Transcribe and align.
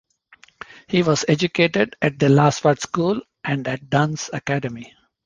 He 0.87 1.03
was 1.03 1.25
educated 1.27 1.95
at 2.01 2.17
the 2.17 2.25
Lasswade 2.25 2.79
School 2.79 3.21
and 3.43 3.67
at 3.67 3.87
Duns 3.87 4.31
Academy. 4.33 4.95